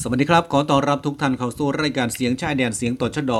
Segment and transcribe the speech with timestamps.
[0.00, 3.32] สวัสดีครับ ขอต้อนรับทุกท่านเข้าสู่รายการเสียงชายแดนเสียงตชด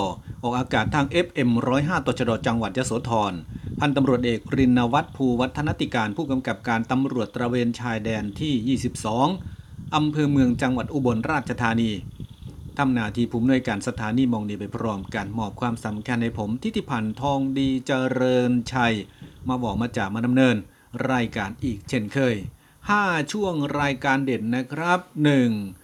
[0.42, 3.32] ออกอากาศทาง FM 105ตชดจังหวัดยโสธร
[3.80, 8.78] พันตำรวจเอกรินวัฒน์ภูวัฒนติการผู้กำกับการตำรวจตระเวนชายแดนที่
[9.38, 11.90] 22 อำเภอเมืองจังหวัดอุบลราชธานี
[12.78, 18.94] ทำหน้าที่ผู้อำนวยการสถานีมองดีไปพร้อมกันมอบความสำคัญในผมทิติพันธ์ทองดีเจริญชัย
[19.48, 20.56] มาบอกมาจากมาดำเนิน
[21.10, 22.36] รายการอีกเช่นเคย
[22.84, 25.81] 5 ช่วงรายการเด่นนะครับ 1.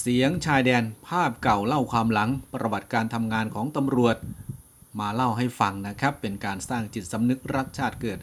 [0.00, 4.16] เสียงชายแดนภาพเก่าเล่าความหลังประวัติการทำงานของตำรวจ
[5.00, 8.18] มาเล่าให้ฟังนะครับ เป็นการสร้างจิตสำนึกรักชาติเกิด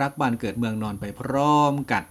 [0.00, 2.02] รักบ้านเกิดเมืองนอนไปพร้อมกัน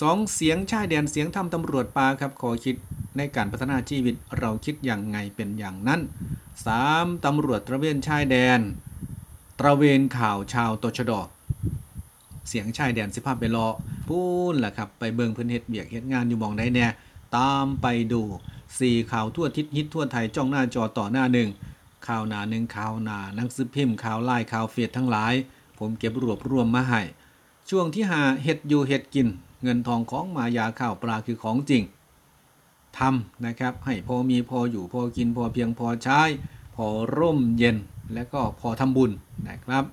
[0.00, 2.76] สองเสียงชายแดนเสียงทำตำรวจปลาครับขอคิด
[3.16, 6.00] ในการพัฒนาชีวิตเราคิดอย่างไงเป็นอย่างนั้น
[6.62, 7.24] 3.
[7.24, 8.60] ตำรวจตระเวนชายแดน
[9.60, 11.12] ตระเวนข่าวชาวตชด
[12.48, 13.66] เสียงชายแดนสิภาพไปรอ
[14.08, 14.20] พู
[14.52, 16.86] นแหละครับไปเบิงเพื้นเฮ็ดเบียกเฮ็ดงานอยู่มองได้แน่
[17.36, 18.22] ตามไปดู
[18.78, 21.48] สี่ข่าวทั่วทิศฮิตทั่วไทยจ้องหน้าจอต่อหน้าหนึ่ง
[22.06, 25.34] ข่าวหนาหนึ่งข่าวหนาหนังสือพิมพ์ข่าวไล่ข่าวเฟียดทั้งหลาย
[25.78, 27.02] ผมเก็บรวบรวมมาให้
[27.70, 29.28] ช่วงที่หาเห็ดอยู่เห็ดกิน
[29.62, 31.82] เงินทองของมายาข้าวปลาคือของจริง
[32.98, 36.20] ทำนะครับ ให้พอมีพออยู่พอกินพอเพียงพอใช้
[36.76, 36.86] พอ
[37.18, 37.76] ร่มเย็น
[38.14, 39.10] และก็พอทำบุญ
[39.48, 39.84] นะครับ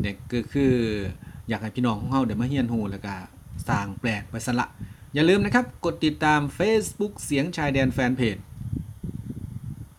[0.00, 0.72] เนี่ยก็คือ
[1.48, 3.14] อยากให้พี่น้องของเฮาได้มาเฮียนฮูแล้วก็
[3.68, 4.66] สร้างแปลกไปสละ
[5.16, 8.36] อย่าลืมนะครับ กดติดตาม Facebook เสียงชายแดนแฟนเพจ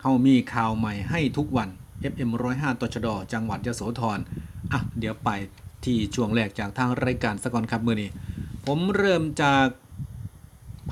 [0.00, 1.68] เฮามีข่าวใหม่ให้ทุกวัน
[2.12, 4.18] FM 105ตชด จังหวัดยโสธร
[4.72, 5.30] อะ เดี๋ยวไป
[5.84, 8.10] ที่ช่วงแรกจากทางรายการสะกอนครับมือนี้
[8.66, 9.66] ผมเริ่มจาก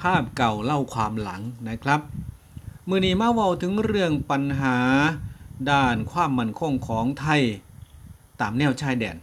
[0.01, 2.01] ภาพเก่าเล่าความหลังนะครับ
[2.89, 4.77] มือนี้มาเว้าถึงเรื่องปัญหา
[5.71, 7.43] ด้านความมั่นคงของไทย
[8.41, 9.17] ตามแนวชายแดน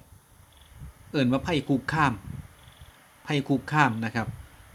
[1.12, 2.14] เอิ่นว่าไพ่คุกข้าม
[3.24, 4.28] ไพ่คุกข้ามนะครับ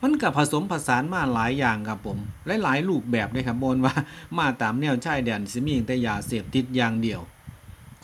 [0.09, 2.19] มันกับผสมผสานมาหลายอย่างครับผม
[2.63, 3.95] หลายๆรูปแบบเลยครับบนว่า
[4.39, 7.21] มาตามแนวชายแดนสิมีแต่ยาเสพติดอย่างเดียว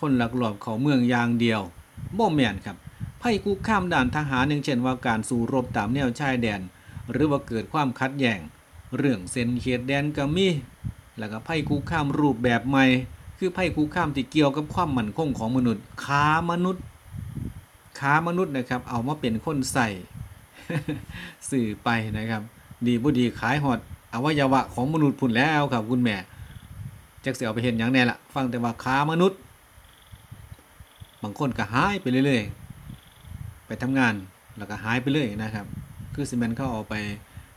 [0.01, 1.61] คนหลักลอบเขาเมืองอย่างเดียว
[2.19, 2.77] บ่แม่นครับ
[3.21, 6.61] ไพ่คุกข้ามด่านทหารอย่างเช่นว่าการสู้รบตามแนวชายแดน
[7.13, 8.41] หรือว่าเกิดความคัดแย้ง
[8.97, 10.49] เรื่องเส้นเขตแดนก็มี
[11.19, 12.85] แล้วก็ไพ่คุกข้ามรูปแบบใหม่
[13.39, 16.83] คือไพ่คุกข้ามที่เกี่ยวกับความมั่นคงของมนุษย์ค้ามนุษย์
[17.99, 19.89] ค้ามนุษย์นะครับ เอามาเป็นคนใส่
[21.51, 21.89] สื่อไป
[22.19, 22.43] นะครับ
[22.87, 23.79] ดีบุดีขายหอด
[24.15, 26.17] อวัยวะของมนุษย์พุ่นแล้วครับคุณแม่
[27.25, 29.39] จักเสียเอาไปเห็นอย่างแน่ละฟังแต่ว่าค้ามนุษย์
[31.23, 34.15] บางคนก็หายไปเรื่อยๆ ไปทำงาน
[34.59, 35.67] แล้วก็หายไปเรื่อยนะครับ
[36.15, 36.95] คือซีเมนต์เขาเอาไป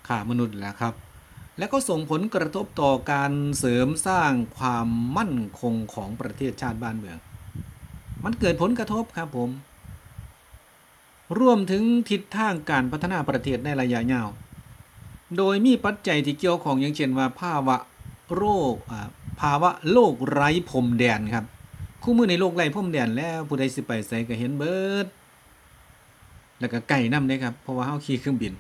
[0.07, 0.93] ฆ่ามนุษย์แล้วครับ
[1.57, 4.87] และก็ส่งผลกระทบต่อการเสริมสร้างความ
[5.17, 7.17] มั่นคงของประเทศชาติบ้านเมือง
[8.23, 9.49] มันเกิดผลกระทบครับผม
[11.39, 14.27] รวมถึงทิศทางการพัฒนาประเทศในระยะยาว
[15.37, 17.77] โดยมีปัจจัยที่เกี่ยวของอย่างเช่นว่าภาวะ
[18.35, 18.43] โร
[18.73, 18.75] ค
[19.41, 21.45] ภาวะโลกไร้พรมแดนครับ
[22.03, 25.07] คู่มือในโลกไร้พรมแดนแล้วผู้ใดสิไปใส่ก็เห็นเบิด
[26.59, 28.53] แล้วก็ไก่น้ำเลยครับเพราะว่าเฮาขี่เครื่องบิน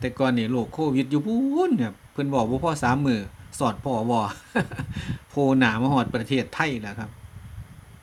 [0.00, 1.36] แต่ก่อนนี่โรคโควิดอยู่พู
[1.68, 3.20] นครับเพิ่นบอกว่าพ่อสามมือ
[3.58, 4.20] สอดพ่อวอ
[5.28, 7.10] โพหนามาหอดประเทศไทยแล้วครับ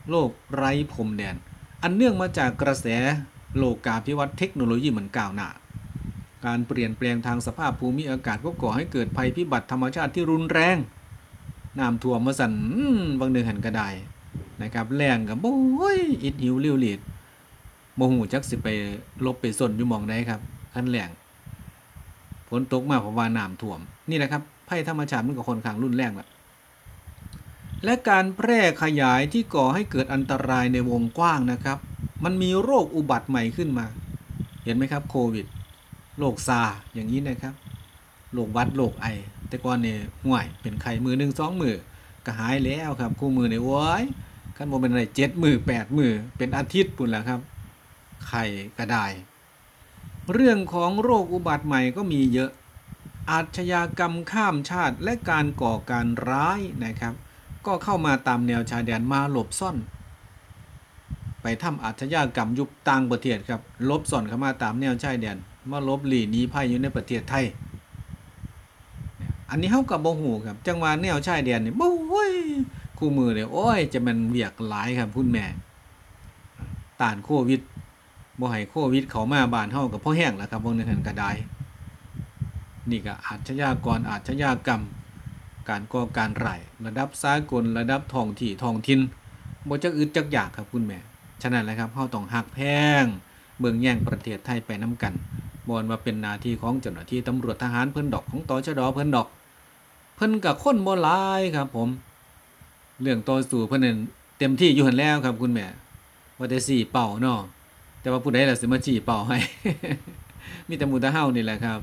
[0.09, 1.35] โลกไร้พรมแดน
[1.83, 2.87] อันเนื่องมาจากกระแส
[3.57, 5.47] โลกาภิวัตน์เทคโนโลยีเหมือนก้าวหน้า
[6.45, 10.77] การเปลี่ยนแปลงทางสภาพภูมิอากาศก็ก่อให้เกิดภัยพิบัติธรรมชาติที่รุนแรง
[11.79, 12.53] น้ำท่วมมาสั่น
[13.19, 13.81] บางเดือนหันกระได
[14.61, 16.99] นะครับแรงกับโอ้ยอิดหิวเลี้ยวหลีด
[17.95, 18.67] โมหูจักสิไป
[19.25, 20.39] ลบไปสนอยู่มองได้ครับ
[20.73, 21.09] ขั้นแรง
[22.49, 23.79] ฝนตกมาเพราะว่าน้ำท่วม
[24.09, 26.27] นี่แหละครับภัยธรรมชาติมันก็ค่อนข้างรุนแรงแหละ
[27.83, 31.77] และการแพร่ขยายที่ก่อให้เกิดอันตรายในวงกว้างนะครับ
[32.23, 33.85] มันมีโรคอุบัติใหม่ขึ้นมา
[34.63, 35.45] เห็นไหมครับโควิด
[36.19, 36.61] โรคซา
[36.93, 37.53] อย่างนี้นะครับ
[38.33, 39.07] โรควัดโรคไอ
[39.47, 41.75] แต่ก่อนเนี่ยห่วยเป็นไข้มือหนึ่งสองมือ
[42.25, 44.03] ก็หายแล้วครับคู่มือเนี่ยโว้ย
[44.55, 47.39] ขั้นโมเป็นอะไรเจ็ดมือแปดมือเป็นอาทิตย์ปุ่นแล้วครับ
[48.27, 48.43] ไข่
[48.77, 48.97] กระได
[50.33, 52.51] เรื่องของโรคอุบัติใหม่ก็มีเยอะ
[53.31, 57.13] อาชญากรรมข้ามชาติและการก่อการร้ายนะครับ
[57.67, 59.77] ก็เข้ามาตามแนวชายแดนมาหลบซ่อน
[61.41, 65.37] ไปทำอาชญากรรมยุบต่างประเทศครับลบซ่อนเข้ามาตามแนวชายแดน
[65.71, 67.45] มาลบหลีหนีภัยอยู่ในประเทศไทย
[69.49, 72.33] อันนี้เฮากับบ่ฮู้ครับ จังหวะแนวชายแดนนี่บ่โอ้ย
[72.97, 75.45] คู่มือเนี่ยโอ้ย จะมันเวียกหลายครับคุณแม่
[77.01, 77.61] ต้านโควิด
[78.39, 81.31] บ่ให้โควิดเขามาบ้านเฮากับพ่อแห้งแล้วครับวงนึงหันก็ได้
[82.89, 84.81] นี่ก็อาชญากรอาชญากรรม
[85.69, 88.99] การก่อการร้ายระดับสากลระดับท้องที่ท้องถิ่น
[89.67, 90.99] บ่จักอึดจักอยากครับคุณแม่
[91.41, 92.59] ฉะนั้นแหละครับเฮาต้องหักแพ
[93.03, 93.05] ง
[93.59, 95.13] เบิ่งแย่งประเทศไทยไปน้ำกัน
[95.69, 99.27] บอนว่าเป็นหน้าที่ของเจ้าหน้าที่ตำรวจทหารเพิ่นดอกของตชดเพิ่นดอก
[100.15, 101.89] เพิ่นกับคนบ่หลายครับผม
[103.01, 103.97] เรื่องต่อสู้เพิ่นนั่น
[104.39, 105.65] เต็มที่อยู่หั่นแล้วครับคุณแม่
[106.37, 107.39] ว่าแต่สี่เป่าเนาะ
[108.01, 109.37] แต่ว่าผู้ใดล่ะสิมาจี้เป่าให้
[110.67, 111.79] มีแต่หมูแตะเฮานี่แหละครับ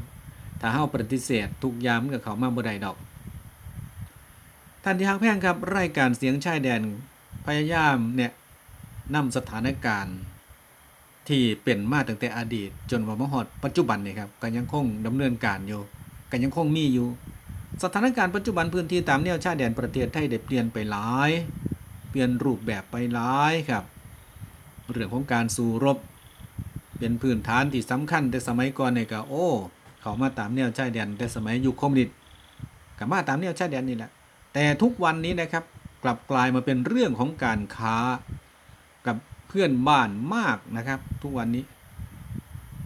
[0.60, 2.96] ถ้าเฮาปฏิเสธทุกยามกับเขามาบ่ได้ดอก
[4.84, 6.80] ท่านที่ฮักแพงครับ รายการเสียงชายแดน
[7.46, 8.32] พยายามเนี่ย
[9.14, 10.16] นำสถานการณ์
[11.28, 15.80] ที่เป็นมาตั้งแต่อดีต จนว่ามาฮอดปัจจุบันนี่ครับก็ยังคงดำเนินการอยู่
[16.30, 17.08] ก็ยังคงมีอยู่
[17.82, 21.30] สถานการณ์ปัจจุบันพื้นที่ตามแนวชายแดนประเทศไทยได้เปลี่ยนไปหลาย
[22.10, 23.84] เปลี่ยนรูปแบบไปหลายครับ
[24.90, 25.98] เรื่องของการสู้รบ
[26.98, 29.46] เป็นพื้นฐานที่สำคัญแต่สมัยก่อนเนี่ยก็โอ้
[30.00, 32.14] เขามาตามแนวชายแดนแต่สมัยยุคคอมมิวนิสต์
[32.98, 34.10] ก็มาตามแนวชายแดนนี่แหละ
[34.54, 35.64] แต่ทุกวันนี้นะครับ
[36.02, 37.96] กลับกลายมาเป็นเรื่องของการค้า
[39.06, 39.16] กับ
[39.48, 41.64] เพื่อนบ้านมากนะครับ ทุกวันนี้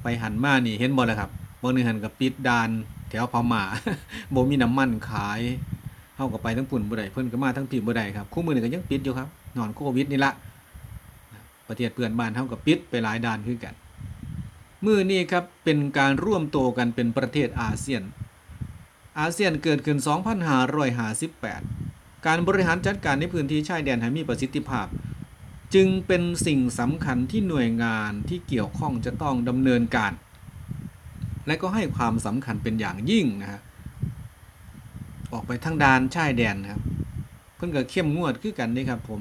[0.03, 1.31] ไปหันมานี่เห็นบ่แล้วครับ
[1.63, 2.69] บ่นึงหันกับปิดดาน
[3.11, 3.63] แถวพม่า
[4.35, 5.41] บ่มีน้ำมันขาย
[6.17, 10.33] เฮาก็ไปทั้งปุ่นบ่ได้เพิ่อนก็มาทั้งปีบ่ได้ครับคู่มือหนี่งก็ยังปิดอยู่ครับนอนโควิดนี่ละ
[11.69, 13.75] ประเทศเพื่อนบ้านเฮาก็ปิดไปหลายด่านคือกัน
[14.85, 18.03] มือนี้ครับเป็นการร่วมโตกันเป็นประเทศอาเซียน
[19.19, 19.99] อาเซียนเกิดขึ้น
[21.33, 24.87] 2558 การบริหารจัดการในพื้นที่ชายแดนให้มีประสิทธิภาพ
[25.75, 30.13] จึงเป็นสิ่งสำคัญที่หน่วยงานที่เกี่ยวข้องจะต้องดำเนินการ
[31.47, 33.61] และก็ให้ความสำคัญเป็นอย่างยิ่งนะฮะ
[35.33, 36.81] ออกไปทางดานชายแดนครับ
[37.57, 39.21] เพิ่นก็เข้มงวดคือกันนี่ครับผม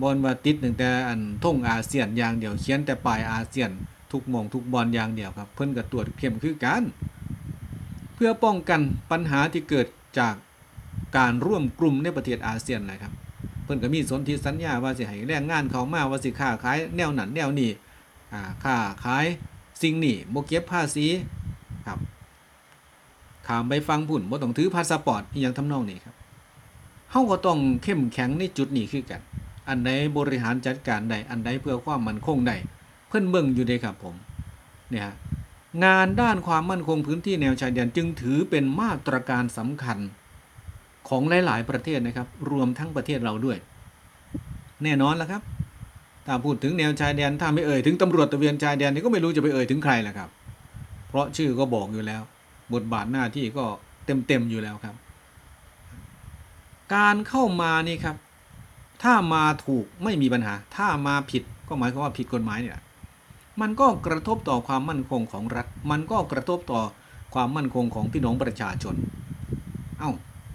[0.00, 3.70] บอลว่าติดตั้งแต่อันท่งอาเซียนอย่างเดียวเขียนแต่ปลายอาเซียน
[4.10, 6.82] ทุกมองทุกบ่อนอย่างเดียวครับ เพิ่นก็ตรวจเข้มคือกัน
[8.22, 8.80] เพื่อป้องกัน
[9.10, 9.86] ปัญหาที่เกิด
[10.18, 10.34] จาก
[11.16, 13.12] การร่วมกลุ่มในประเทศอาเซียนนะครับ
[13.64, 17.70] เพิ่นก็มีสนธิสัญญาว่าสิให้แรงงานเขามาว่าสิค้าขายแนวนั้นแนวนี้
[18.32, 19.26] อ่าค้าขาย
[19.82, 21.06] สิ่งนี้บ่เก็บภาษี
[21.86, 21.98] ครับ
[23.46, 26.14] ข้ามไปฝั่งพุ่นบ่ต้องถือพาสปอร์ตอีหยังทำนองนี้ครับ
[27.10, 29.20] เฮาก็ต้องเข้มแข็งในจุดนี้คือกัน
[29.68, 32.56] อันใดบริหารจัดการได้อันใดเพื่อความมั่นคงได้
[33.08, 34.14] เพิ่นเบิ่งอยู่เด้ครับผม
[34.90, 35.14] เนี่ยฮะ
[35.84, 39.98] งานด้านความมั่นคงพื้นที่แนวชายแดนจึงถือเป็นมาตรการสำคัญ
[41.08, 43.58] ของหลาย ๆ ประเทศนะครับ รวมทั้งประเทศเราด้วย
[44.82, 45.42] แน่นอนแล้วครับ
[46.26, 50.28] ถ้าพูดถึงแนวชายแดนถ้าไม่เอ่ยถึงตำรวจตะเวนชายแดนนี่ก็ไม่รู้จะไปเอ่ยถึงใครแหละครับ
[51.08, 52.22] เพราะชื่อก็บอกอยู่แล้ว
[52.74, 53.64] บทบาทหน้าที่ก็
[54.06, 54.94] เต็ม ๆ อยู่แล้วครับ
[56.94, 58.16] การเข้ามานี่ครับ
[59.02, 62.78] ถ้ามาถูกไม่มีปัญหา ถ้ามาผิดก็หมายความว่าผิดกฎหมายเนี่ย
[63.60, 66.80] มันก็กระทบต่อความมั่นคงของรัฐ มันก็กระทบต่อ
[67.34, 68.94] ความมั่นคงของพี่น้องประชาชน
[69.98, 70.10] เอ้า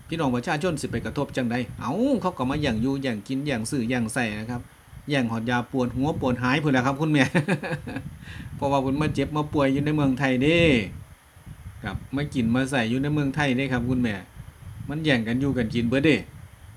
[0.10, 4.62] พี่น้องประชาชนสิไปกระทบจังใดเอ้าเขาก็มาอย่างอยู่อย่างกินอย่างซื้ออย่างใส่นะครับ
[5.12, 7.24] อย่างหอดยาปวดหัวปวดหายเพุ่นแหละครับคุณแม่
[8.56, 10.60] เพราะว่าคุณมาเจ็บมาป่วยอยู่ในเมืองไทยเด้
[11.84, 14.16] ครับมากินมาใส่อยู่ในเมืองไทยเด้ครับ คุณแม่
[14.90, 16.16] มันแย่งกันอยู่กันกินเบิดเด้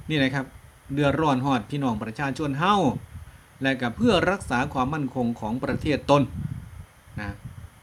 [0.09, 0.45] นี่นะครับ
[0.93, 2.77] เดือดร้อนฮอดพี่น้องประชาชนเฮ้า
[3.63, 6.23] และกับเพื่อรักษาความมั่นคงของประเทศตน
[7.21, 7.35] นะ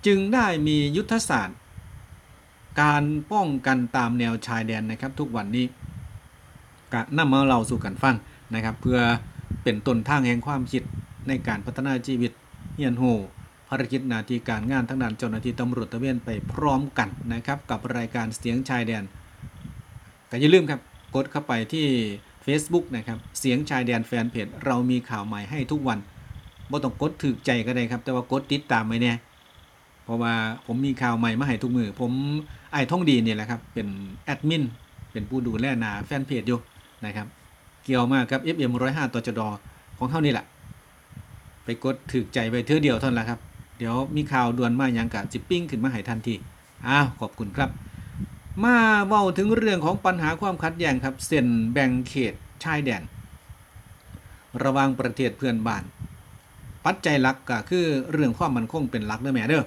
[0.06, 1.58] จึงได้มียุทธศาสตร์
[2.82, 5.66] การป้องกันตามแนวชายแดนนะครับ ทุกวันนี้
[6.94, 8.16] กะนำมาเราสู่กันฟัง
[8.54, 9.00] นะครับ เพื่อ
[9.64, 10.84] เป็นต้นทางแห่งความคิด
[11.28, 12.32] ในการพัฒนาชีวิต
[12.76, 13.04] เฮียนโฮ
[13.70, 19.04] ภารกิจนาทีการงานทั้งด้านเจ้าหน้าที่ตำรวจตะเวนไปพร้อมกันนะครับ กับรายการเสียงชายแดน
[20.30, 20.80] ก็อย่าลืมครับ
[21.16, 21.88] กดเข้าไปที่
[22.46, 26.00] Facebook นะครับ เสียงชายแดนแฟนเพจเรามีข่าวใหม่ให้ทุกวัน
[26.72, 29.18] บ่ต้องกดถึกใจก็ได้ครับ แต่ว่ากดติดตามไว้เนี่ย
[30.04, 30.34] เพราะว่า
[30.66, 32.12] ผมมีข่าวใหม่มาให้ทุกมือ ผม
[32.72, 33.88] ไอ้ท่องดีเนี่ยแหละครับ เป็น
[34.26, 34.64] แอดมิน
[35.12, 36.60] เป็นผู้ดูแลหนาแฟนเพจอยู่
[37.06, 37.28] นะครับ
[37.84, 39.50] เกี่ยวมากกับ FM 105ตัวจดอ
[39.98, 40.46] ของเขานี่แหละ
[41.64, 43.40] ไปกดถึกใจไปเท่าเดียวเท่านั้นแหละครับ
[43.78, 46.36] เดี๋ยวมีข่าวด่วนมาอย่างกะจิปปิ้งขึ้นมาให้ทันที
[46.88, 47.70] อ้าว ขอบคุณครับ
[48.64, 48.76] มา
[49.08, 52.34] เว้าถึงเรื่องของปัญหาความขัดแย้งครับเส้นแบ่งเขต
[52.64, 53.04] ชายแดน
[54.64, 55.84] ระหว่างประเทศเพื่อนบ้าน
[56.86, 59.64] ปัจจัยหลักก็คือเรื่องความมั่นคงเป็นหลักเด้อแม่เด้อ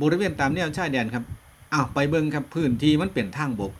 [0.00, 1.24] บริเวณตามแนวชายแดนครับ
[1.72, 3.72] อ้าวไปเบิ่งครับพื้นที่มันเป็นทางบก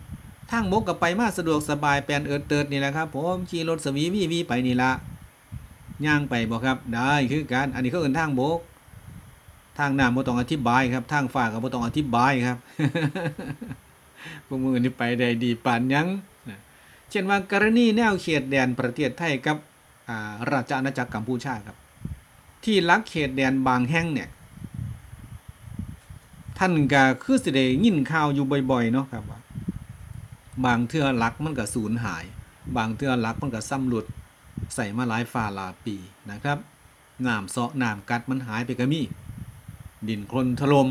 [0.51, 4.91] ทางบกก็ไปมาสะดวกสบายแปลนเอิดเติดนี่แหละครับผมขี่รถสวีวีวีไปนี่ละ
[6.07, 8.59] ย่างไปบ่ครับได้คือกันอันนี้เขาเอินทางบก
[9.79, 12.59] ทางหน้ำบ่ต้องอธิบายครับ ทางฟ้าก็บ่ต้องอธิบายครับ
[14.47, 16.07] พวกมือนี่ไปได้ดีปานยัง
[17.11, 19.57] เช่นว่ากรณีแนวเขตแดนประเทศไทยกับ
[20.51, 21.77] ราชอาณาจักรกัมพูชาครับ
[22.65, 24.29] ที่ลักเขตแดนบางแห่งเนี่ย
[26.59, 29.41] ท่านก็คือสิได้ยินข่าวอยู่บ่อยๆเนาะครับว่า
[30.65, 32.25] บางเทื่อลักมันก็สูญหาย
[32.77, 34.07] บางเทื่อลักมันก็ซ้ำหลุด
[34.75, 35.97] ใส่มาหลายฟ้าหลายปี
[36.31, 36.59] นะครับ
[37.27, 39.01] น้ำเซาะน้ำกัดมันหายไปก็มี
[40.09, 40.89] ดินโคลนถลม่ม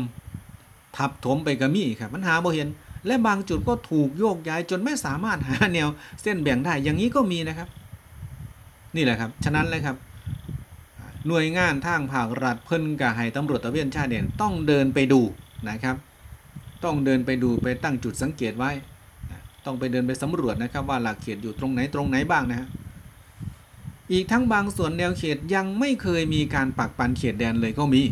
[0.96, 2.68] ทับถมไปก็มีครับมันหาบ่เห็น
[3.06, 5.88] และบางจุดก็ถูกโยกย้ายจนไม่สามารถหาแนว
[6.22, 7.68] เส้นแบ่งได้อย่างนี้ก็มีนะครับ
[8.96, 9.96] นี่แหละครับ ฉะนั้นเลยครับ
[11.26, 15.20] หน่วยงานทางภาครัฐเพิ่นกับให้ตำรวจตะเวนชายแดนต้องเดินไปดู
[15.68, 15.96] นะครับ
[16.84, 18.70] ต้องเดินไปดูไปตั้งจุดสังเกตไว้
[19.64, 22.68] ต้องไปเดินไปสำรวจนะครับ ว่าหลักเขตอยู่ตรงไหนตรงไหนบ้างนะฮะ
[24.12, 28.02] อีกทั้งบางส่วนแนวเขตยังไม่เคยมีการปักปันเขตแดนเลยก็มี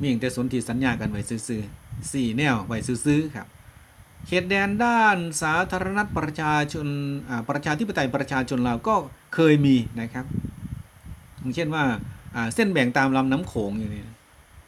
[0.00, 3.46] มีอย่างแต่สนธิสัญญากันไว้ซื้อๆสี่แนวไว้ซื้อๆครับ
[4.26, 6.86] เขตแดนด้านสาธารณรัฐประชาชน
[7.48, 8.94] ประชาธิปไตยประชาชนเราก็
[9.34, 10.24] เคยมีนะครับ
[11.38, 11.84] อย่างเช่นว่า
[12.54, 14.16] เส้นแบ่งตามลำน้ำโขงอย่างนี้นะ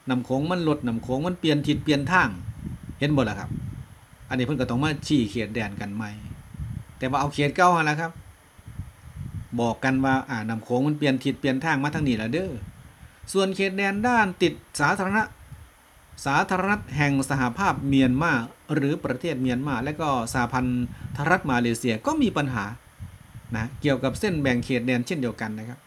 [0.09, 2.29] น้ำโขงมันลดน้ำโขงมันเปลี่ยนทิศเปลี่ยนทาง
[2.99, 3.51] เห็นบ่ล่ะครับ
[4.29, 6.11] อันนี้เพิ่นก็ต้องมาชี้เขตแดนกันใหม่
[6.99, 8.13] แต่ว่าเอาเขตเก่าหั่นล่ะครับ
[9.61, 12.51] บอกกันว่าอ่าน้ำโขงมันเปลี่ยนทิศเปลี่ยนทางมาทางนี้แล้วเด้อ
[13.33, 15.19] ส่วนเขตแดนด้านติดสาธารณ
[16.27, 18.33] สาธารณรัฐแห่งสหภาพเมียนมา
[18.75, 20.67] หรือประเทศเมียนมา และก็สหพัน
[21.17, 22.65] ธรัฐมาเลเซียก็มีปัญหา
[23.57, 25.79] นะเกี่ยวกับเส้นแบ่งเขตแดนเช่นเดียวกันนะครับ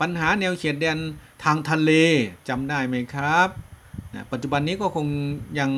[0.00, 0.98] ปัญหาแนวเขตแดน
[1.44, 1.92] ทางทะเล
[2.48, 3.48] จำได้ไหมครับ
[4.14, 5.06] นะปัจจุบันนี้ก็คง
[5.60, 5.70] ยัง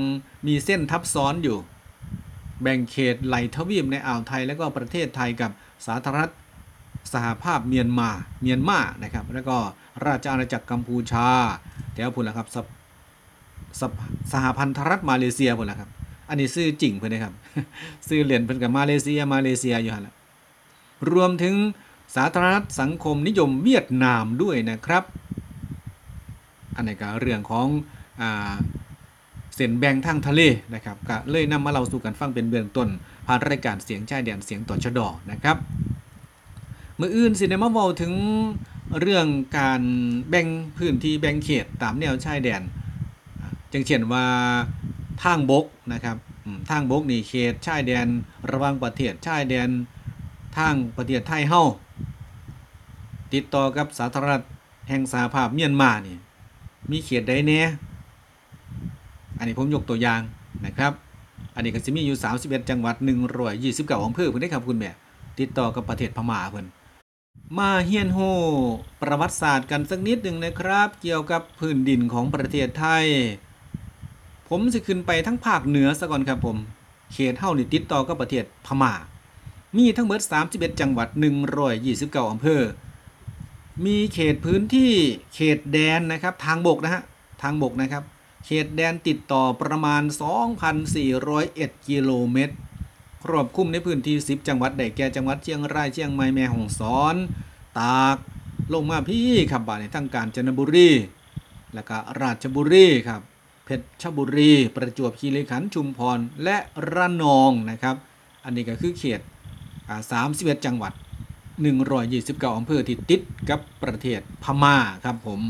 [0.46, 1.58] มีเส้นทับซ้อนอยู่
[2.62, 5.50] แบ่งเขตไหลทวีปในอ่าวไทย และก็ประเทศไทยกับ
[5.86, 6.32] สาธารณรัฐ
[7.12, 8.10] สหภาพเมียนมา
[8.42, 9.56] เมียนมานะครับ แล้วก็
[10.06, 11.28] ราชอาณาจักรกัมพูชา
[11.92, 12.66] แถวพุ่นละครับสห
[13.80, 13.92] สห
[14.32, 15.90] สหพันธรัฐมาเลเซียพุ่นละครับ
[16.28, 17.34] อันนี้ซื้อจริงเพิ่อนนะครับ
[18.08, 20.14] ซื้อเหรียญเพิ่อนกับมาเลเซียมาเลเซียอยู่หันละ
[21.12, 21.54] รวมถึง
[22.16, 25.04] สาธารณรัฐสังคมนิยมเวียดนามด้วยนะครับ
[26.76, 27.66] อันนี้ก็เรื่องของ
[28.22, 28.24] อ
[29.56, 30.40] เส้นแบ่งทางทะเล
[30.74, 32.88] นะครับก็เลยนำมาเล่าสู่กันฟังเป็นเบื้องต้น
[33.26, 35.56] ผ่านรายการเสียงชายแดนเสียงต่อชะดอนะครับ
[36.96, 38.12] เมื่ออื่นสิได้มาเว้าถึง
[39.00, 39.26] เรื่อง
[39.58, 39.82] การ
[40.28, 42.62] แบ่งพื้นที่แบ่งเขตตามแนวชายแดน
[43.72, 44.26] จังเช่นว่า
[45.22, 46.16] ทางบกนะครับ
[46.70, 48.06] ทางบกนี่เขตชายแดน
[48.50, 49.68] ระหว่างประเทศชายแดน
[50.58, 51.62] ทางประเทศไทยเฮา
[53.34, 54.42] ติดต่อกับสาธารณรัฐ
[54.88, 56.16] แห่งสหภาพเมียนมานี่
[56.90, 57.60] มีเขตใดแน่
[59.38, 60.20] อันนี้ผมยกตัวอย่าง
[60.66, 60.92] นะครับ
[61.54, 62.96] อันนี้ก็สิมีอยู่ 31 จังหวัด
[63.50, 64.90] 129อำเภอเพิ่อนได้ครับคุณแม่
[65.40, 66.66] ติดต่อกับประเทศพม่าเพิ่อน
[67.58, 68.18] มาเฮียนโฮ
[69.02, 73.06] ประวัติศาสตร์กันสักนิดหนึ่งนะครับ เกี่ยวกับพื้นดินของประเทศไทย
[74.48, 76.56] ผมสิขึ้นไปทั้งภาคเหนือซะก่อนครับผม
[77.12, 78.92] เขตเฮานี่ติดต่อกับประเทศพม่า
[79.76, 81.08] มีทั้งหมด31 จังหวัด
[81.70, 82.62] 129อำเภอ
[83.84, 84.92] มีเขตพื้นที่
[85.34, 87.02] เขตแดนนะครับทางบกนะฮะ
[87.42, 88.04] ทางบกนะครับ
[88.46, 90.02] เขตแดนติดต่อประมาณ
[91.14, 92.54] 2,401 กิโลเมตร
[93.22, 97.16] ครอบคลุมในพื้นที่ 10 จังหวัดได้แก่จังหวัดเชียงรายเชียงใหม่แม่ฮ่องสอน
[97.78, 98.16] ตาก
[98.74, 100.90] ลงมาพี่ครับบ่าในทั้งกาญจนบุรี
[101.74, 103.20] แล้วก็ราชบุรีครับ
[103.64, 103.68] เพ
[104.02, 106.56] ชรบุรี ประจวบคีรีขันธ์ชุมพรและ
[106.92, 107.96] ระนองนะครับ
[108.44, 109.20] อันนี้ก็คือเขต
[109.88, 110.00] อ่า
[110.34, 110.92] 31 จังหวัด
[111.74, 115.40] 129อำเภอที่ติดกับประเทศพม่าครับผม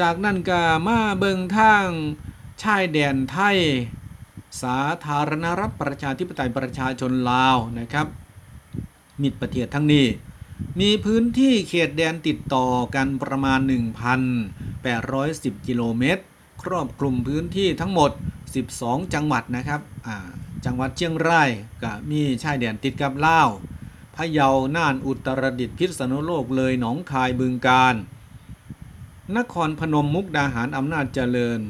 [0.00, 1.86] จากนั้นก็มาเบิงทาง
[2.62, 3.58] ชายแดนไทย
[4.62, 8.06] สาธารณรัฐประชาธิปไตยประชาชนลาวนะครับ
[9.22, 10.06] มิตรประเทศทั้งนี้
[10.80, 13.60] มีพื้นที่เขตแดนติดต่อกันประมาณ
[14.42, 16.22] 1,810 กิโลเมตร
[16.62, 18.10] ครอบคลุมพื้นที่ทั้งหมด
[18.62, 19.80] 12 จังหวัดนะครับ
[20.64, 21.50] จังหวัดเชียงราย
[21.82, 23.48] ก็มีชายแดนติดกับลาว
[24.16, 27.94] พะเยา น่าน อุตรดิตถ์พิษณุโลก เลย หนองคาย บึงกาฬ
[29.36, 31.60] นครพนม มุกดาหาร อำนาจเจริญ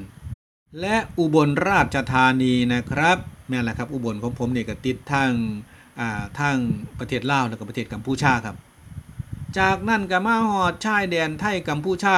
[0.78, 5.30] และอุบลราชธานีนะครับแม่นแหละครับอุบลของผมเนี่ยก็ติดทาง
[6.00, 6.56] อ่าทาง
[6.98, 8.56] ประเทศลาวแล้วก็ประเทศกัมพูชาครับ
[9.58, 12.16] จากนั้นก็มาฮอดชายแดนไทยกัมพูชา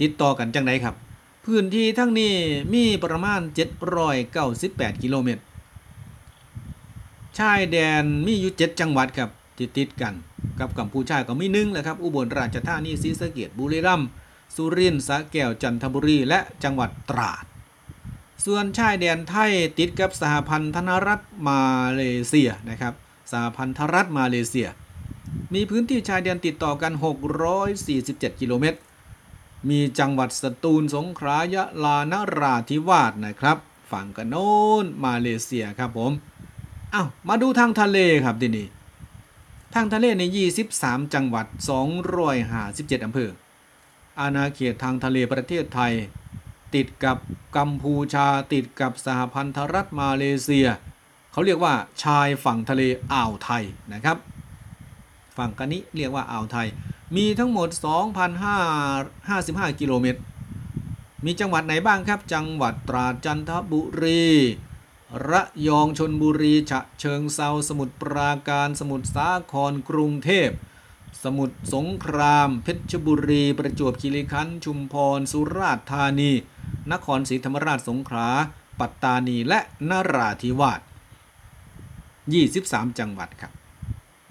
[0.00, 0.94] ติดต่อกันจังไดครับ
[1.44, 2.34] พื้นที่ทั้งนี้
[2.74, 3.40] มีประมาณ
[4.22, 5.42] 798 กิโลเมตร
[7.38, 10.14] ชายแดนมีอยู่7จังหวัดครับติดติดกัน
[10.60, 14.08] กับกัมพูชาก็มีหนึ่งแหละครับ อุบลราชธานีศรีสะเกษบุรีรัมย์
[14.54, 17.44] สุรินทร์สระแก้วจันทบุรีและจังหวัดตราด
[18.44, 21.62] ส่วนชายแดนไทยติดกับสหพันธนรัฐมา
[21.94, 22.94] เลเซียนะครับ
[23.32, 24.68] สหพันธรัฐมาเลเซีย
[25.54, 26.92] มีพื้นที่ชายแดนติดต่อกัน
[27.46, 28.78] 647 กิโลเมตร
[29.70, 33.56] มีจังหวัดสตูลสงขลายะลานราธิวาสนะครับ
[33.92, 34.50] ฝั่งกันโน้
[34.82, 36.12] นมาเลเซียครับผม
[36.94, 38.66] อ้าวมาดูทางทะเลครับทีนี้
[39.74, 40.22] ทางทะเลใน
[40.68, 41.46] 23 จังหวัด
[42.26, 43.30] 257อำเภอ
[44.20, 45.92] อาณาเขตทางทะเลประเทศไทย
[46.74, 47.18] ติดกับ
[47.56, 50.66] กัมพูชา ติดกับสหพันธรัฐมาเลเซีย
[51.32, 52.82] เขาเรียกว่าชายฝั่งทะเล
[53.12, 54.16] อ่าวไทยนะครับ
[55.36, 56.68] ฝั่งกันนี้เรียกว่าอ่าวไทย
[57.16, 57.68] มีทั้งหมด
[58.54, 60.20] 2,555 กิโลเมตร
[61.24, 64.24] มีจังหวัดไหนบ้างครับ จังหวัดตราดจันทบุรี
[65.30, 70.48] ระยองชนบุรีฉะเชิงเซาสมุทรปราการสมุทรสาครกรุงเทพ
[71.24, 76.30] สมุทรสงคราม เพชรบุรี ประจวบคีรีขันธ์ชุมพร สุราษฎร์ธานี
[76.92, 78.28] นครศรีธรรมราชสงขลา
[78.80, 79.60] ปัตตานีและ
[79.90, 80.80] นราธิวาส
[82.28, 83.52] 23 จังหวัดครับ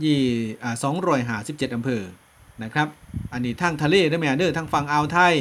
[0.04, 0.20] ยี่
[0.64, 0.76] อ่า
[1.26, 2.04] 257อำเภอ
[2.64, 2.88] นะครับ
[3.34, 5.34] อันนี้ทางทะเลได้ไหมเด้อทางฝั่งอ่าวไทย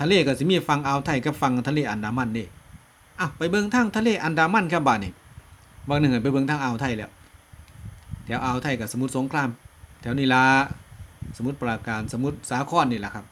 [0.00, 2.46] ทะเลก็สิมีฝั่งอ่าวไทยกับฝั่งทะเลอันดามันนี่
[3.20, 5.12] อะไปเบิ่งทางทะเลอันดามันครับบ้านนี่
[5.88, 7.10] บางหนึ่งไปเบิ่งทางอ่าวไทยแล้ว
[8.24, 9.48] แถวอ่าวไทยกับสมุทรสงคราม
[10.00, 10.44] แถวนี้ละ
[11.36, 13.24] สมุทรปราการสมุทรสาครนี่แหละครับ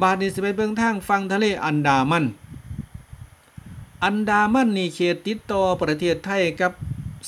[0.00, 2.24] บาดนี้สิไปเบิ่งทางฝั่งทะเลอันดามัน
[4.04, 6.72] อันดามันนี่เขตติดต่อประเทศไทยกับ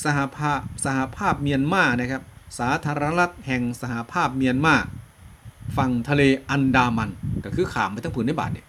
[0.04, 2.22] สหภาพสหภาพเมียนมานะครับ
[2.58, 4.74] สาธารณรัฐแห่งสหภาพเมียนมา
[5.76, 7.10] ฝั่งทะเลอันดามัน
[7.44, 8.66] ก็คือขามไปทั้งผืนในบาทเนี่ย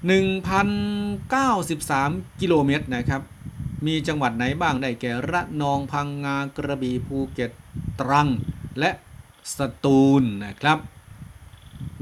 [0.00, 3.20] 1,093 กิโลเมตรนะครับ
[3.86, 7.50] มีจังหวัดไหนบ้างได้แก่ระนองพังงากระบี่ภูเก็ต
[8.00, 8.28] ตรัง
[8.78, 8.90] และ
[9.56, 10.78] สตูลนะครับ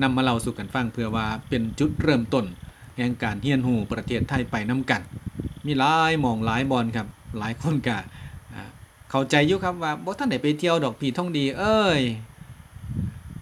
[0.02, 2.44] นำมาเล่าสู่กันฟังเพื่อว่าเป็นจุดเริ่มต้น
[2.97, 5.02] แห่งการเฮียนหูประเทศไทยไปน้ำกัน
[5.66, 7.06] มีหลายมองหลายบอลครับ
[7.38, 7.99] หลายคนกะ
[9.11, 12.00] เข้าใจอยู่ครับว่าบ่ท่านได้ไปเที่ยวดอกผีท่องดี เอ้ย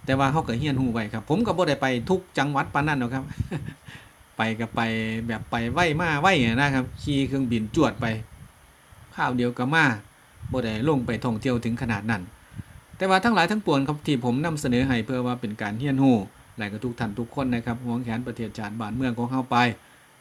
[0.05, 3.23] แต่ว่าเขาเก็เฮียนหูไว้ครับ ผมก็บ่ได้ไปทุกจังหวัดปานนั้นหรอกครับ
[4.37, 4.81] ไปก็ไป
[5.27, 6.27] แบบไปไหวมาไหว
[6.61, 8.05] นะครับ ขี่เครื่องบินจวดไป
[9.15, 9.85] ข้าวเดียวก็มา
[10.51, 12.21] บ่ได้ลงไปท่องเที่ยวถึงขนาดนั้น
[12.97, 16.13] แต่ว่าทั้งหลายทั้งปวงครับที่ผมนำเสนอให้เพื่อว่าเป็นการเฮียนหู
[16.57, 19.57] และก็ทุกท่านทุกคนนะครับห่วงแขนประเทศชาติบ้านเมืองของเฮาไป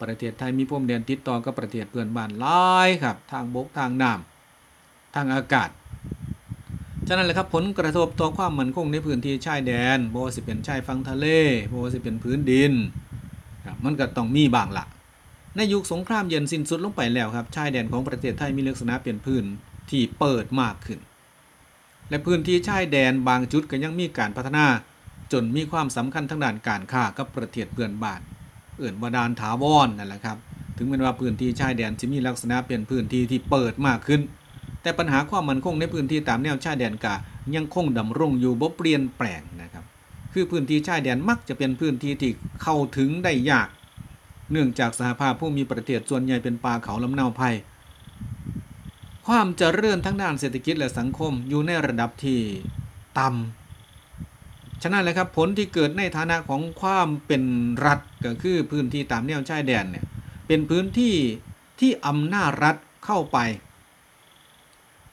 [0.03, 5.71] ประเทศไทยมีพรมแดนติดต่อกับประเทศเพื่อนบ้านหลายครับ ทางบกทางน้ำทางอากาศ
[7.09, 11.27] ฉะนั้นแหละครับผลกระทบต่อความมั่นคงในพื้นที่ชายแดนโบว่าสิเป็นชายฝั่งทะเล
[11.69, 12.73] โบว่าสิเป็นพื้นดิน
[13.67, 14.85] ครับมันก็ต้องมีบางละ
[15.57, 19.45] ในยุคสงครามเย็นสิ้นสุดลงไปแล้วครับชายแดนของประเทศไทยมีลักษณะเป็นพื้น
[19.91, 20.99] ที่เปิดมากขึ้น
[22.11, 24.67] และพื้นที่ชายแดนบางจุดก็ยังมีการพัฒนา
[25.33, 28.21] จนมีความสำคัญทางด้านการค้ากับประเทศเพื่อนบ้าน
[28.79, 30.39] เอื่นว่าดานถาวรนนั่นแหละครับ
[30.77, 34.21] ถึงแม้ว่าพื้นที่ชายแดนจะมีลักษณะเป็นพื้นที่ที่เปิดมากขึ้น
[34.83, 37.15] แต่ปัญหาความมั่นคงในพื้นที่ตามแนวชายแดนกา
[37.57, 39.85] ยังคงดำรงอยู่บ่เปลี่ยนแปลงนะครับ
[40.39, 42.31] คือพื้นที่ชายแดนมักจะเป็นพื้นที่ที่
[42.63, 43.69] เข้าถึงได้ยาก
[44.53, 47.43] เนื่องจากสหภาพผู้มีประเทศส่วนใหญ่เป็นป่าเขาลำเนาไพ
[49.27, 52.41] ความเจริญทั้งด้านเศรษฐกิจและสังคมอยู่ในระดับที่
[53.19, 57.43] ต่ำฉะนั้นแหละครับผลที่เกิดในฐานะของความเป็น
[57.87, 60.05] รัฐก็คือพื้นที่ตามแนวชายแดนเนี่ย
[60.47, 61.15] เป็นพื้นที่
[61.81, 63.39] ที่อำนาจรัฐเข้าไป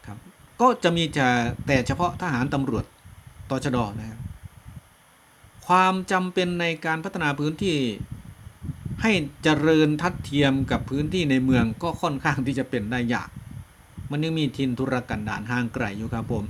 [0.06, 0.18] ครับ
[0.62, 1.28] ก็จะมีจะ
[1.68, 2.86] แต่เฉพาะทหารตำรวจ
[3.50, 4.20] ตชดนะครับ
[5.66, 7.78] ความจำเป็นในการพัฒนาพื้นที่
[9.02, 9.12] ให้
[9.44, 13.30] เจริญทัดเทียมกับพื้นที่ในเมืองก็ค่อนข้างที่จะเป็นได้ยาก
[14.12, 16.44] มันยังมีทินธุรกันดารห่างไกลอยู่ครับผม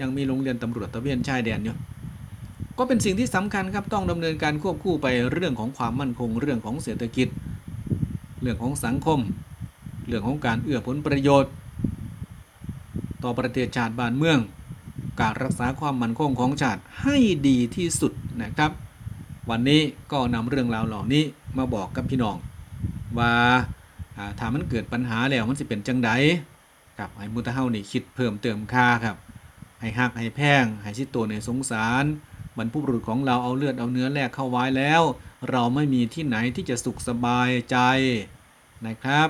[0.00, 1.76] ยังมีโรงเรียนตำรวจตะเวนชายแดนอยู่
[2.78, 7.28] ก็เป็นสิ่งที่สำคัญครับต้องดำเนินการควบคู่ไปเรื่องของความมั่นคง เรื่องของเศรษฐกิจ
[8.42, 9.20] เรื่องของสังคม
[10.06, 11.52] เรื่องของการเอื้อผลประโยชน์
[13.22, 14.38] ต่อประเทศชาติบ้านเมือง
[15.20, 17.16] การรักษาความมั่นคงของชาติให้
[17.48, 18.70] ดีที่สุด นะครับ
[19.50, 19.80] วันนี้
[20.12, 21.24] ก็นำเรื่องราวเหล่านี้
[21.58, 22.36] มาบอกกับพี่น้อง
[23.18, 23.32] ว่า
[24.38, 26.10] ถ้ามันเกิดปัญหาแล้วมันจะเป็นจังได
[26.98, 29.16] ครับให้มุตะเฮานี่คิดเพิ่มเติมค่าครับ
[29.80, 32.04] ให้หักให้แพงให้ชิดตัวในสงสาร
[32.56, 35.02] บรรพบุรุษของเราเอาเลือดเอาเนื้อแลกเข้าไว้แล้ว
[35.50, 37.76] เราไม่มีที่ไหนที่จะสุขสบายใจ
[38.86, 39.28] นะครับ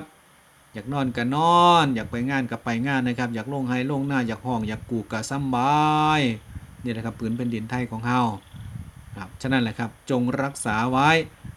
[0.73, 5.79] อยากนอนก็นอน อยากไปงานก็ไปงานนะครับ อยากลงไฮลงหน้าอยากห้องอยากกูกก็สบา
[6.19, 6.21] ย
[6.83, 8.21] นี่แหละครับพื้นเป็นดินไทยของเฮา
[9.15, 11.09] ครับฉะนั้นแหละครับจงรักษาไว้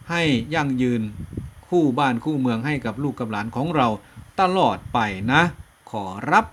[0.09, 0.21] ให้
[0.53, 1.01] ยั่งยืน
[1.67, 3.87] คู่บ้านคู่เมืองให้กับลูกกับหลานของเรา
[4.41, 4.99] ตลอดไป
[5.31, 5.41] นะ
[5.91, 6.45] ขอรับ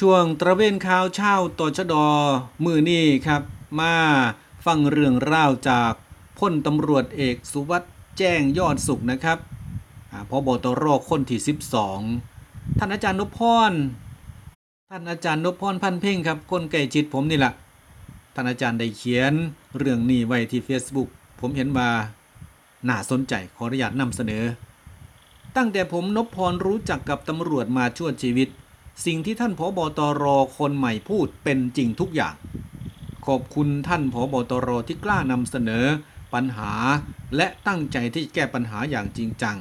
[0.00, 1.94] ช่วงตระเวนข่าวเช่าตชด
[2.64, 3.42] มือนี่ครับ
[3.80, 3.94] มา
[4.66, 5.92] ฟังเรื่องราวจาก
[6.38, 9.38] พลตำรวจเอกสุวัสด์แจ้งยอดสุขนะครับ
[10.28, 11.40] พอบตรคนที่
[12.08, 13.40] 12 ท่านอาจารย์นพพ
[13.70, 13.72] ร
[14.90, 17.52] ท่านอาจารย์นพพรพันเพ่งครับคนไก่จิตผมนี่แหละ
[18.34, 19.34] ท่านอาจารย์ได้เขียน
[19.78, 21.08] เรื่องนี้ไว้ที่ Facebook
[21.40, 21.90] ผมเห็นว่า
[22.88, 24.44] น่าสนใจขออนุญาตนำเสนอ
[25.56, 28.48] ตั้งแต่ผมนพพรรู้จักกับตำรวจมาชั่วชีวิต
[29.06, 30.24] สิ่งที่ท่านผบตร
[30.58, 32.34] คนใหม่พูดเป็นจริงทุกอย่าง
[33.26, 35.84] ขอบคุณท่านผบตรที่กล้านำเสนอ
[36.34, 36.72] ปัญหา
[37.36, 39.56] และตั้งใจที่จะแก้ปัญหาอย่างจริงจัง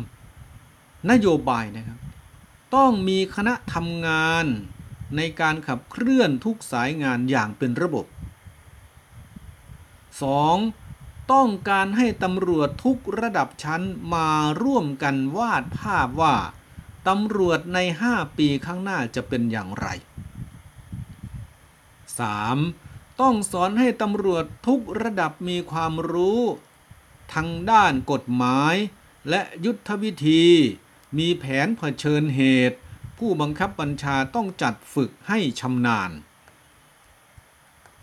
[1.11, 1.97] นโยบายนะครับ
[2.75, 4.45] ต้องมีคณะทำงาน
[5.15, 8.05] ในการขับเคลื่อนทุกสายงานอย่างเป็นระบบ
[10.47, 11.31] 2.
[11.33, 13.81] ต้องการให้ตำรวจทุกระดับชั้น
[14.13, 14.29] มา
[14.61, 16.35] ร่วมกันวาดภาพว่า
[17.07, 19.87] ตำรวจใน 5 ปีข้างหน้าจะเป็นอย่างไร
[22.39, 23.21] 3.
[23.21, 26.41] ต้องสอนให้ตำรวจทุกระดับมีความรู้
[27.33, 28.75] ทางด้านกฎหมาย
[29.29, 30.45] และยุทธวิธี
[31.17, 32.77] มีแผนเผชิญเหตุ
[33.17, 36.11] ผู้บังคับบัญชาต้องจัดฝึกให้ชำนาญ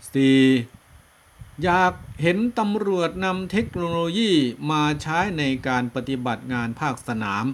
[0.05, 1.63] 4.
[1.63, 4.31] อยากเห็นตำรวจนำเทคโนโลยี
[4.71, 7.45] มาใช้ในการปฏิบัติงานภาคสนาม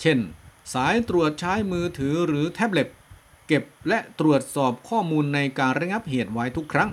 [0.00, 0.18] เช่น
[0.72, 2.88] สายตรวจใช้มือถือหรือแท็บเล็ต
[3.46, 6.90] เก็บและตรวจสอบข้อมูลในการระงับเหตุไว้ทุกครั้ง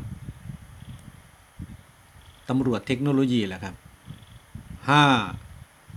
[2.49, 3.75] ตำรวจเทคโนโลยีแหละครับ
[4.89, 5.44] 5.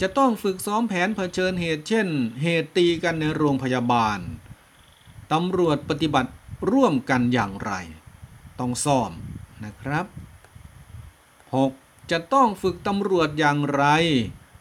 [0.00, 2.08] จะต้องฝึกซ้อมแผนเผชิญเหตุ เช่น
[2.42, 4.18] เหตุตีกันในโรงพยาบาล
[5.32, 6.32] ตำรวจปฏิบัติ
[6.70, 7.72] ร่วมกันอย่างไร
[8.58, 9.11] ต้องซ้อม
[9.64, 10.06] นะครับ
[11.48, 12.11] 6.
[12.11, 13.84] จะต้องฝึกตำรวจอย่างไร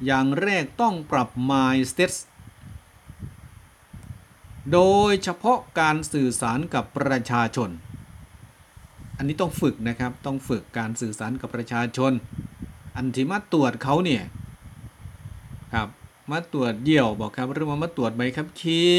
[0.05, 2.13] อย่างแรกต้องปรับ mindset
[4.73, 7.69] โดยเฉพาะการสื่อสารกับประชาชน
[9.17, 12.11] อันนี้ต้องฝึกนะครับ ต้องฝึกการสื่อสารกับประชาชน
[12.95, 14.23] อันที่มาตรวจเขาเนี่ย
[15.73, 15.87] ครับ
[16.31, 18.89] มาตรวจเดี่ยวบอกครับหรือว่ามาตรวจใบขับขี่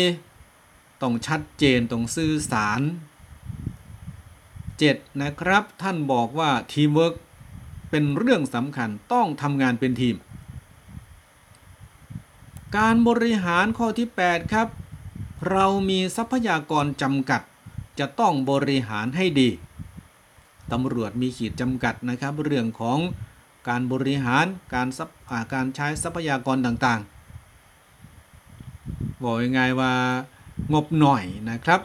[1.02, 2.80] ต้องชัดเจนต้องสื่อสาร
[4.40, 5.22] 7.
[5.22, 7.14] นะครับ ท่านบอกว่าทีมเวิร์ก
[7.90, 10.16] เป็นเรื่องสำคัญต้องทำงานเป็นทีม
[12.76, 14.68] การบริหารข้อที่ 8 ครับ
[15.50, 17.42] เรามีทรัพยากรจำกัด
[17.98, 19.48] จะต้องบริหารให้ดี
[20.72, 22.98] ตำรวจมีขีดจำกัดนะครับ เรื่องของ
[23.68, 25.08] การบริหารการซับ
[25.54, 29.92] การใช้ทรัพยากรต่างๆ บอกยังไงว่า
[30.72, 31.80] งบหน่อยนะครับ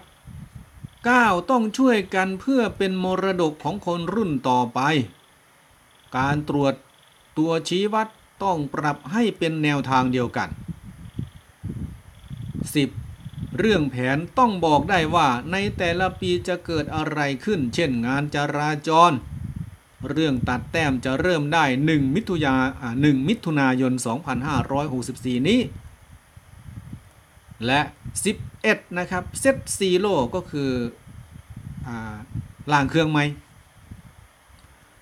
[0.94, 1.50] 9.
[1.52, 4.80] ต้องช่วยกันเพื่อเป็นมรดกของคนรุ่นต่อไป
[6.18, 6.74] การตรวจ
[7.38, 8.08] ตัวชี้วัด
[8.44, 10.50] ต้องปรับให้เป็นแนวทางเดียวกัน
[12.84, 13.58] 10.
[13.58, 19.12] เรื่องแผนต้องบอกได้ว่าในแต่ละปีจะเกิดอะไรขึ้น เช่นงานจราจร
[20.10, 23.94] เรื่องตัดแต้มจะเริ่มได้ 1 มิถุยาอ่า1มิถุนายน
[24.72, 25.62] 2564 นี้
[27.66, 27.82] และ
[28.40, 30.72] 11 นะครับเซตซีโร่ก็คือ
[31.88, 31.90] อ
[32.72, 33.20] ล่างเครื่องไหม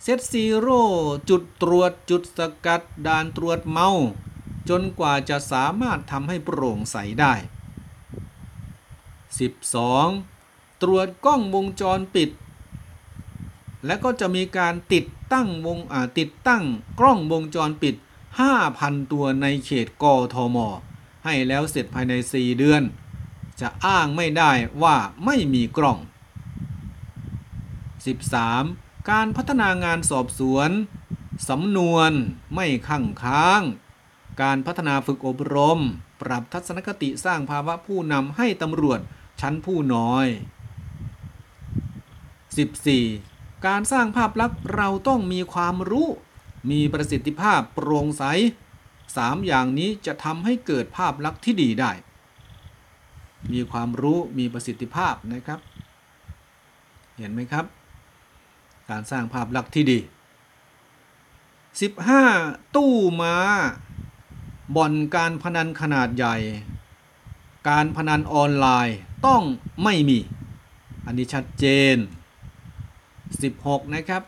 [0.03, 0.83] เซตซีโร่
[1.29, 3.89] จุดตรวจจุดสกัดด่านตรวจเมา
[4.69, 7.33] จนกว่าจะสามารถทำให้โปร่งใสได้
[9.49, 10.81] 12.
[10.81, 12.29] ตรวจกล้องวงจรปิด
[13.85, 15.79] และก็จะมีการติดตั้งวง
[16.17, 16.63] ติดตั้ง
[16.99, 17.95] กล้องวงจรปิด
[18.53, 20.57] 5,000 ตัวในเขตกทม
[21.25, 22.81] ให้แล้วเสร็จภายใน 4 เดือน
[23.61, 24.51] จะอ้างไม่ได้
[24.83, 25.97] ว่าไม่มีกล้อง
[27.93, 29.09] 13.
[29.11, 30.69] การพัฒนางานสอบสวน
[31.49, 32.11] สำนวน
[32.55, 33.61] ไม่ขั่งค้าง
[34.41, 35.79] การพัฒนาฝึกอบรม
[36.21, 38.99] ปรับทัศนคติสร้างภาวะผู้นำให้ตำรวจ
[39.41, 40.27] ชั้นผู้น้อย
[42.67, 43.30] 14.
[43.67, 46.07] การสร้างภาพลักษณ์เราต้องมีความรู้
[46.71, 48.23] มีประสิทธิภาพโปร่งใส
[48.85, 51.91] 3อย่างนี้จะทำให้เกิดภาพลักษณ์ที่ดีได้
[53.53, 55.59] มีความรู้มีประสิทธิภาพนะครับ
[57.17, 57.65] เห็นไหมครับ
[58.89, 59.99] การสร้างภาพลักษณ์ที่ดี
[61.97, 62.75] 15.
[62.75, 63.35] ตู้ม้า
[64.75, 66.35] บ่อนการพนันขนาดใหญ่
[67.69, 69.43] การพนันออนไลน์ต้อง
[69.83, 70.19] ไม่มี
[71.05, 71.97] อันนี้ชัดเจน
[73.39, 74.23] 16 นะครับ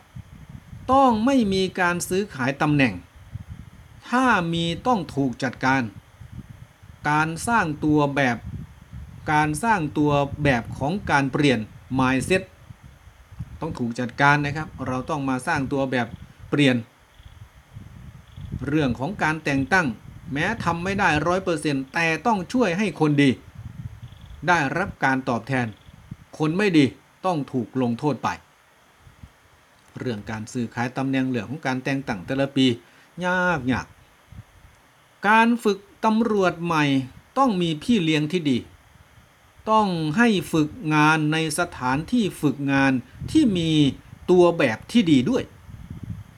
[0.92, 2.94] ต้องไม่มีการซื้อขายตำแหน่ง
[4.10, 5.82] ถ้ามีต้องถูกจัดการ
[7.10, 8.36] การสร้างตัวแบบ
[9.32, 10.12] การสร้างตัว
[10.44, 11.58] แบบของการเปลี่ยน
[11.98, 12.42] mindset
[13.60, 16.06] ต้องถูกจัดการนะครับ เราต้องมาสร้างตัวแบบ
[16.50, 16.76] เปลี่ยน
[18.66, 19.86] เรื่องของการแต่งตั้ง
[20.32, 23.30] แม้ทำไม่ได้ร้อยเปอร์เซ็นต์แต่ต้องช่วยให้คนดี
[24.48, 25.66] ได้รับการตอบแทน
[26.38, 26.84] คนไม่ดี
[27.26, 28.28] ต้องถูกลงโทษไป
[29.98, 32.66] เรื่องการซื้อขายตำแหน่งเหลือของการแต่งตั้งแต่ละปี
[33.26, 33.86] ยากยาก
[35.28, 36.84] การฝึกตำรวจใหม่
[37.38, 38.58] ต้องมีพี่เลี้ยงที่ดี
[39.70, 42.92] ต้องให้ฝึกงานในสถานที่ฝึกงาน
[43.30, 43.70] ที่มี
[44.30, 45.42] ตัวแบบที่ดีด้วย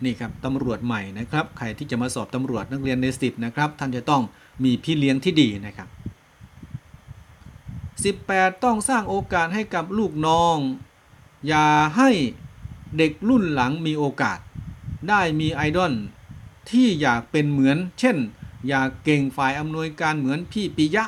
[0.05, 4.23] นี่ครับตำรวจใหม่นะครับ ใครที่จะมาสอบตำรวจนักเรียนในสิบนะครับ ท่านจะต้อง
[4.65, 5.89] มีพี่เลี้ยงที่ดีนะครับ
[8.27, 10.57] 18 ต้องสร้างโอกาสให้กับลูกน้อง
[11.49, 12.11] อย่าให้
[12.99, 14.39] เด็กรุ่นหลังมีโอกาส
[15.09, 15.95] ได้มีไอดอล
[16.71, 18.17] ที่อยากเป็นเหมือน เช่น
[18.69, 21.05] อยากเก่งฝ่ายอำนวยการเหมือนพี่ปิยะ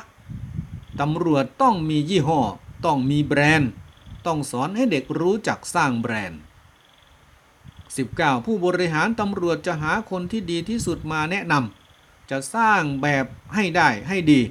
[1.01, 2.41] ตำรวจต้องมียี่ห้อ
[2.85, 3.71] ต้องมีแบรนด์
[4.25, 6.39] ต้องสอนให้เด็กรู้จักสร้างแบรนด์
[8.01, 13.25] 19 ผู้บริหารตำรวจจะหาคนที่ดีที่สุดมาแนะนำจะสร้างแบบ
[13.55, 14.41] ให้ได้ให้ดี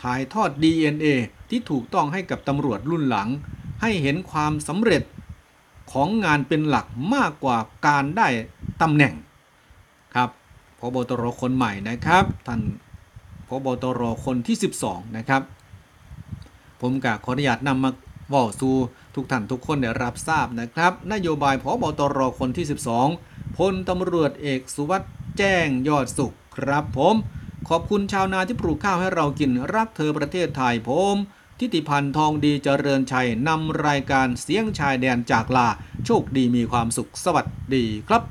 [0.00, 1.06] ถ่ายทอด DNA
[1.50, 3.28] ที่ถูกต้องให้กับตำรวจรุ่นหลัง
[3.82, 5.02] ให้เห็นความสำเร็จ
[5.92, 8.28] ของงานเป็นหลักมากกว่าการได้
[8.82, 9.14] ตำแหน่ง
[10.14, 10.30] ครับ
[10.78, 12.60] พบตรคนใหม่นะครับท่าน
[13.48, 15.42] พบตรคนที่ 12 นะครับ
[16.80, 17.90] ผมกะขออนุญาตนำมา
[18.28, 18.76] เว่าสู่
[19.14, 22.66] ทุกท่านทุกคนได้รับทราบนะครับ นโยบายพบตรคนที่
[23.10, 27.14] 12พลตำรวจเอกสุวัสด์แจ้งยอดสุขครับผม
[27.68, 31.16] ขอบคุณชาวนาที่ปลูกข้าวให้เรากินรักเธอประเทศไทยผม
[31.58, 35.68] ทิติพันธ์ทองดีเจริญชัยนำรายการเสียงชายแดนจากลา
[36.04, 38.22] โชคดีมีความสุขสวัสดีครับ